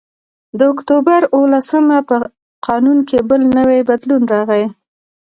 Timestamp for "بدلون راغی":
3.89-4.65